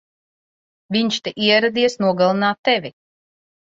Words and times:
Viņš 0.95 1.21
te 1.29 1.35
ieradies 1.51 2.01
nogalināt 2.07 2.63
tevi! 2.73 2.97